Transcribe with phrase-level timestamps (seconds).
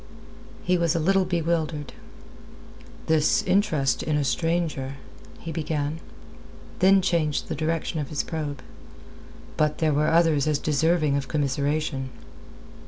[0.63, 1.93] He was a little bewildered.
[3.05, 4.95] "This interest in a stranger..."
[5.37, 5.99] he began.
[6.79, 8.63] Then changed the direction of his probe.
[9.57, 12.09] "But there were others as deserving of commiseration."